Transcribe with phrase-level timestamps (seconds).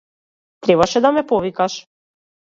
[0.63, 1.73] Требаше да ме повикаш.